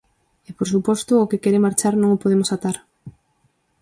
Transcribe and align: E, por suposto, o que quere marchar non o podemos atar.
E, 0.47 0.49
por 0.57 0.67
suposto, 0.73 1.13
o 1.17 1.29
que 1.29 1.41
quere 1.43 1.63
marchar 1.65 1.93
non 1.97 2.09
o 2.15 2.21
podemos 2.23 2.49
atar. 2.55 2.77